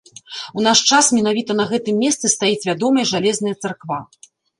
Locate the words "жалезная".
3.11-3.53